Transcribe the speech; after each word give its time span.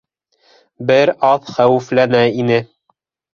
Бер 0.91 1.11
аҙ 1.29 1.51
хәүефләнә 1.59 2.23
ине. 2.45 2.59